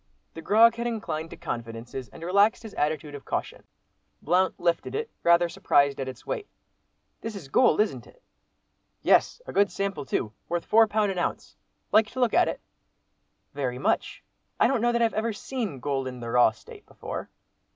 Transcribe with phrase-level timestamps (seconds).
[0.33, 3.65] The grog had inclined to confidences and relaxed his attitude of caution.
[4.19, 6.47] Blount lifted it, rather surprised at its weight.
[7.21, 8.23] "This is gold, isn't it?"
[9.03, 9.43] "Yes!
[9.45, 10.33] a good sample too.
[10.49, 11.55] Worth four pound an ounce.
[11.91, 12.61] Like to look at it?"
[13.53, 14.23] "Very much.
[14.59, 17.29] I don't know that I've ever seen gold in the raw state before."